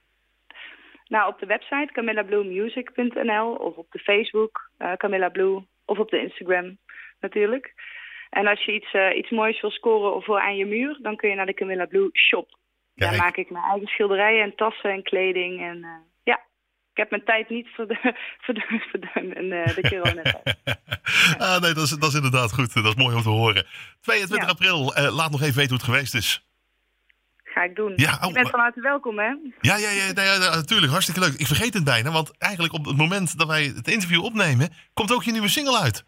Nou, 1.07 1.27
op 1.33 1.39
de 1.39 1.45
website 1.45 1.89
camillabluemusic.nl 1.93 3.53
of 3.55 3.75
op 3.75 3.91
de 3.91 3.99
Facebook 3.99 4.69
eh 4.77 4.93
Camilla 4.93 5.29
Blue 5.29 5.65
of 5.85 5.97
op 5.99 6.09
de 6.09 6.19
Instagram 6.21 6.77
natuurlijk. 7.19 7.73
En 8.29 8.47
als 8.47 8.63
je 8.65 8.73
iets, 8.73 8.91
eh, 8.93 9.17
iets 9.17 9.29
moois 9.29 9.61
wil 9.61 9.71
scoren 9.71 10.15
of 10.15 10.25
voor 10.25 10.39
aan 10.41 10.55
je 10.57 10.65
muur, 10.65 10.97
dan 11.01 11.15
kun 11.15 11.29
je 11.29 11.35
naar 11.35 11.45
de 11.45 11.53
Camilla 11.53 11.85
Blue 11.85 12.09
shop. 12.13 12.57
Daar 12.95 13.15
maak 13.15 13.35
ik 13.37 13.49
mijn 13.49 13.63
eigen 13.63 13.87
schilderijen 13.87 14.43
en 14.43 14.55
tassen 14.55 14.91
en 14.91 15.03
kleding. 15.03 15.61
En 15.61 15.83
eh, 15.83 15.89
ja, 16.23 16.35
ik 16.91 16.97
heb 16.97 17.09
mijn 17.09 17.23
tijd 17.23 17.49
niet 17.49 17.67
verd- 17.67 17.99
verd- 18.45 18.65
verdaan 18.91 19.33
in 19.33 19.49
de 19.49 19.81
coronatijd. 19.89 20.57
ah, 21.37 21.61
nee, 21.61 21.73
dat 21.73 21.83
is, 21.83 21.89
dat 21.89 22.09
is 22.09 22.15
inderdaad 22.15 22.53
goed. 22.53 22.73
Dat 22.73 22.85
is 22.85 22.95
mooi 22.95 23.15
om 23.15 23.21
te 23.21 23.29
horen. 23.29 23.65
22 24.01 24.47
Ja. 24.47 24.51
april, 24.53 25.11
laat 25.13 25.31
nog 25.31 25.41
even 25.41 25.55
weten 25.55 25.69
hoe 25.69 25.77
het 25.77 25.83
geweest 25.89 26.13
is. 26.15 26.44
Ga 27.55 27.63
ik 27.63 27.75
doen. 27.75 27.93
Ja, 27.95 28.17
oh, 28.21 28.27
je 28.27 28.33
bent 28.33 28.49
van 28.49 28.59
harte 28.59 28.81
welkom, 28.81 29.19
hè? 29.19 29.29
Ja, 29.61 29.77
ja, 29.77 29.89
ja, 29.89 30.13
nee, 30.13 30.25
ja, 30.25 30.55
natuurlijk. 30.55 30.91
Hartstikke 30.91 31.19
leuk. 31.19 31.33
Ik 31.33 31.47
vergeet 31.47 31.73
het 31.73 31.83
bijna, 31.83 32.11
want 32.11 32.37
eigenlijk 32.37 32.73
op 32.73 32.85
het 32.85 32.97
moment 32.97 33.37
dat 33.37 33.47
wij 33.47 33.63
het 33.63 33.87
interview 33.87 34.23
opnemen, 34.23 34.69
komt 34.93 35.13
ook 35.13 35.23
je 35.23 35.31
nieuwe 35.31 35.49
single 35.49 35.79
uit. 35.79 36.05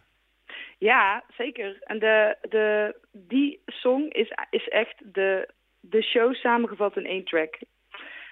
Ja, 0.77 1.23
zeker. 1.37 1.77
En 1.83 1.99
de, 1.99 2.37
de, 2.49 2.95
die 3.11 3.61
song 3.65 4.01
is, 4.09 4.31
is 4.49 4.67
echt 4.67 4.95
de, 5.13 5.53
de 5.79 6.01
show 6.03 6.35
samengevat 6.35 6.97
in 6.97 7.05
één 7.05 7.25
track. 7.25 7.59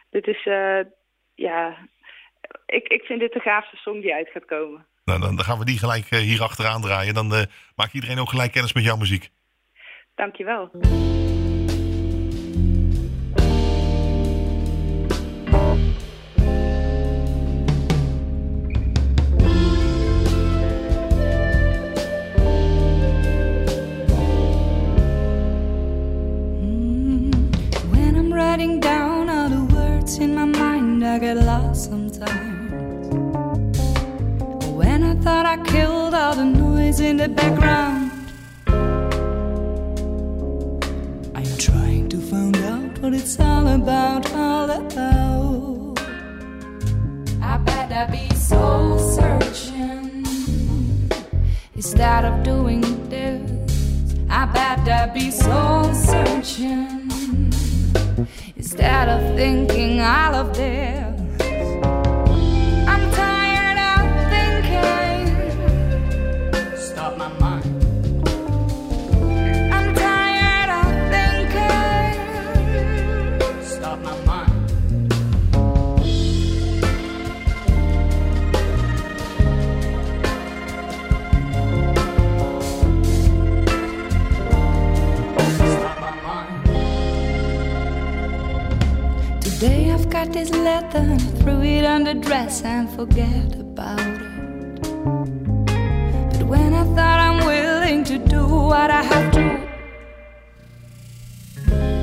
Dit 0.09 0.27
is, 0.27 0.45
eh, 0.45 0.79
ja, 1.35 1.77
ik, 2.65 2.87
ik 2.87 3.03
vind 3.03 3.19
dit 3.19 3.33
de 3.33 3.39
gaafste 3.39 3.75
song 3.75 4.01
die 4.01 4.13
uit 4.13 4.29
gaat 4.29 4.45
komen. 4.45 4.85
Nou, 5.05 5.19
dan, 5.19 5.35
dan 5.35 5.45
gaan 5.45 5.59
we 5.59 5.65
die 5.65 5.79
gelijk 5.79 6.05
eh, 6.09 6.19
hier 6.19 6.41
achteraan 6.41 6.81
draaien. 6.81 7.13
Dan 7.13 7.33
eh 7.33 7.43
maakt 7.75 7.93
iedereen 7.93 8.19
ook 8.19 8.29
gelijk 8.29 8.51
kennis 8.51 8.73
met 8.73 8.83
jouw 8.83 8.97
muziek. 8.97 9.29
Dankjewel. 10.15 10.71
I 31.15 31.17
get 31.17 31.37
lost 31.37 31.85
sometimes. 31.85 33.07
When 34.65 35.01
I 35.01 35.15
thought 35.23 35.45
I 35.45 35.55
killed 35.63 36.13
all 36.13 36.35
the 36.35 36.43
noise 36.43 36.99
in 36.99 37.15
the 37.15 37.29
background, 37.29 38.11
I'm 41.33 41.57
trying 41.57 42.09
to 42.09 42.17
find 42.17 42.57
out 42.57 42.99
what 42.99 43.13
it's 43.13 43.39
all 43.39 43.65
about, 43.65 44.29
all 44.33 44.69
about. 44.69 45.99
I 47.41 47.57
better 47.59 48.11
be 48.11 48.35
soul 48.35 48.99
searching 48.99 50.25
instead 51.75 52.25
of 52.25 52.43
doing 52.43 52.81
this. 53.07 53.49
I 54.29 54.47
better 54.47 55.13
be 55.13 55.31
soul 55.31 55.93
searching 55.93 57.04
instead 58.77 59.07
of 59.07 59.35
thinking 59.37 60.01
all 60.01 60.35
of 60.35 60.53
this. 60.53 61.14
I 90.77 91.17
threw 91.39 91.61
it 91.61 91.85
on 91.85 92.03
the 92.03 92.13
dress 92.15 92.61
and 92.63 92.89
forget 92.89 93.55
about 93.55 93.97
it. 94.01 94.81
But 96.31 96.43
when 96.43 96.73
I 96.73 96.83
thought 96.95 97.19
I'm 97.27 97.45
willing 97.45 98.03
to 98.03 98.17
do 98.17 98.45
what 98.45 98.91
I 98.91 99.01
have 99.01 99.31
to 99.35 99.43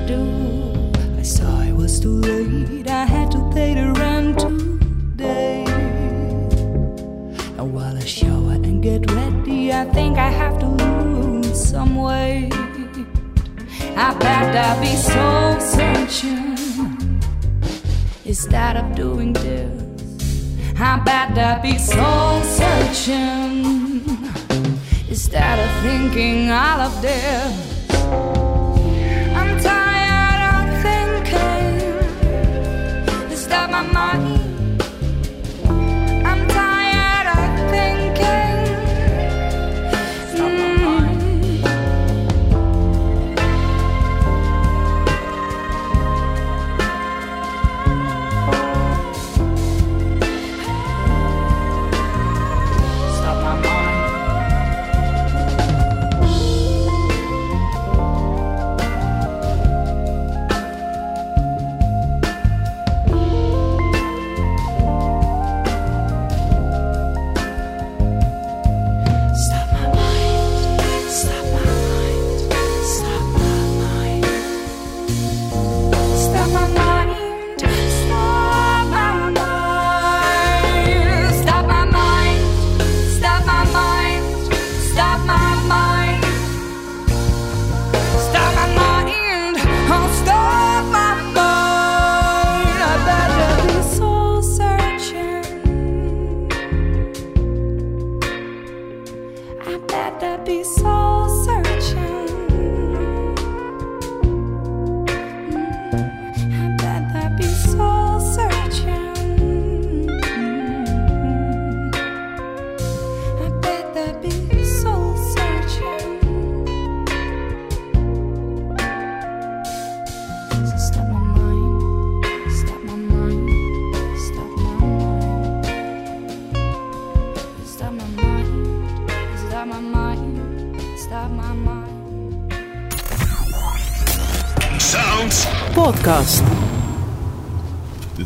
do, 0.06 0.90
I 1.18 1.22
saw 1.22 1.60
it 1.60 1.72
was 1.72 2.00
too 2.00 2.16
late. 2.16 2.88
I 2.88 3.04
had 3.04 3.30
to 3.32 3.50
pay 3.52 3.74
the 3.74 3.92
rent 3.92 4.38
today. 4.38 5.64
And 7.58 7.74
while 7.74 7.94
I 7.94 8.04
shower 8.04 8.52
and 8.52 8.82
get 8.82 9.10
ready, 9.10 9.70
I 9.70 9.84
think 9.92 10.16
I 10.16 10.30
have 10.30 10.58
to 10.60 10.66
lose 10.66 11.62
some 11.62 11.96
weight. 11.96 12.54
I 13.96 14.14
better 14.14 14.80
be 14.80 14.96
soul 14.96 15.60
instead 18.32 18.78
of 18.78 18.94
doing 18.94 19.34
this. 19.34 19.82
I 20.80 21.60
be 21.62 21.76
soul 21.76 22.40
searching 22.42 24.06
instead 25.06 25.58
of 25.58 25.82
thinking 25.82 26.50
all 26.50 26.80
of 26.80 27.02
this. 27.02 27.71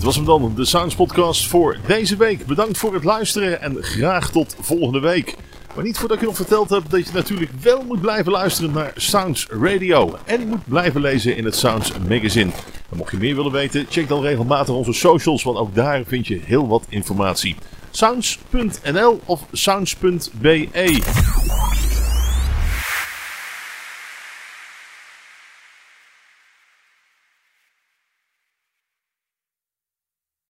Was 0.06 0.16
hem 0.16 0.24
dan, 0.24 0.52
de 0.54 0.64
Sounds 0.64 0.94
Podcast 0.94 1.46
voor 1.46 1.76
deze 1.86 2.16
week. 2.16 2.46
Bedankt 2.46 2.78
voor 2.78 2.94
het 2.94 3.04
luisteren 3.04 3.60
en 3.60 3.82
graag 3.82 4.30
tot 4.30 4.56
volgende 4.60 5.00
week. 5.00 5.36
Maar 5.74 5.84
niet 5.84 5.98
voordat 5.98 6.16
ik 6.16 6.22
je 6.22 6.28
nog 6.28 6.36
verteld 6.36 6.70
heb 6.70 6.82
dat 6.88 7.06
je 7.06 7.12
natuurlijk 7.12 7.50
wel 7.62 7.84
moet 7.84 8.00
blijven 8.00 8.32
luisteren 8.32 8.72
naar 8.72 8.92
Sounds 8.96 9.46
Radio. 9.50 10.16
En 10.24 10.48
moet 10.48 10.68
blijven 10.68 11.00
lezen 11.00 11.36
in 11.36 11.44
het 11.44 11.56
Sounds 11.56 11.92
Magazine. 12.08 12.50
En 12.90 12.96
mocht 12.96 13.10
je 13.10 13.16
meer 13.16 13.34
willen 13.34 13.52
weten, 13.52 13.86
check 13.88 14.08
dan 14.08 14.22
regelmatig 14.22 14.74
onze 14.74 14.92
socials, 14.92 15.42
want 15.42 15.58
ook 15.58 15.74
daar 15.74 16.02
vind 16.06 16.26
je 16.26 16.40
heel 16.44 16.68
wat 16.68 16.84
informatie. 16.88 17.56
Sounds.nl 17.90 19.20
of 19.24 19.46
Sounds.be 19.52 20.68